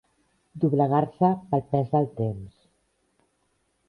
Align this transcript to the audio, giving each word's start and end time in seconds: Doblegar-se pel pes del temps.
Doblegar-se 0.61 1.29
pel 1.51 1.61
pes 1.73 1.91
del 1.97 2.07
temps. 2.21 2.57